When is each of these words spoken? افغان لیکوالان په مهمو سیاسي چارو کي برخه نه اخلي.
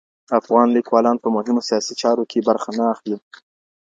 افغان 0.39 0.67
لیکوالان 0.77 1.17
په 1.23 1.27
مهمو 1.35 1.61
سیاسي 1.69 1.93
چارو 2.01 2.23
کي 2.31 2.39
برخه 2.49 2.69
نه 2.79 2.85
اخلي. 2.93 3.17